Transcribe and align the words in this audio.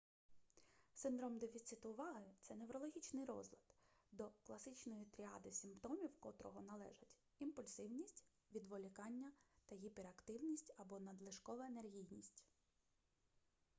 синдром 0.93 1.37
дефіциту 1.37 1.89
уваги- 1.89 2.25
це 2.41 2.55
неврологічний 2.55 3.25
розлад 3.25 3.59
до 4.11 4.31
класичної 4.43 5.05
тріади 5.05 5.51
симптомів 5.51 6.19
котрого 6.19 6.61
належать 6.61 7.07
імпульсивність 7.39 8.25
відволікання 8.55 9.31
та 9.65 9.75
гіперактивність 9.75 10.73
або 10.77 10.99
надлишкова 10.99 11.65
енергійність 11.65 12.43